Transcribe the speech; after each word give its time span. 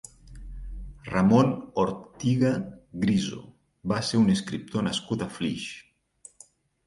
Ramon 1.09 1.51
Ortiga 1.83 2.53
Griso 3.03 3.37
va 3.93 4.01
ser 4.09 4.21
un 4.23 4.33
escriptor 4.37 4.87
nascut 4.87 5.27
a 5.27 5.31
Flix. 5.37 5.69